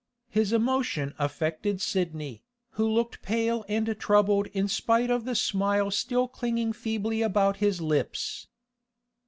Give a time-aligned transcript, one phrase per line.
[0.31, 6.27] His emotion affected Sidney, who looked pale and troubled in spite of the smile still
[6.27, 8.47] clinging feebly about his lips.